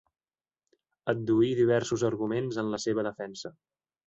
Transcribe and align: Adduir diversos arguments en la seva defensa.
Adduir 1.13 1.49
diversos 1.59 2.07
arguments 2.09 2.59
en 2.63 2.73
la 2.77 2.81
seva 2.89 3.07
defensa. 3.11 3.55